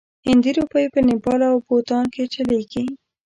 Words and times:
هندي 0.27 0.51
روپۍ 0.59 0.85
په 0.93 0.99
نیپال 1.07 1.41
او 1.49 1.55
بوتان 1.67 2.05
کې 2.13 2.23
چلیږي. 2.33 2.83